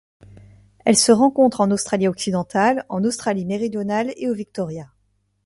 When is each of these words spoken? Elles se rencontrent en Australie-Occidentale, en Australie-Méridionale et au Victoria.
Elles 0.83 0.97
se 0.97 1.11
rencontrent 1.11 1.61
en 1.61 1.69
Australie-Occidentale, 1.69 2.87
en 2.89 3.03
Australie-Méridionale 3.03 4.15
et 4.17 4.31
au 4.31 4.33
Victoria. 4.33 4.89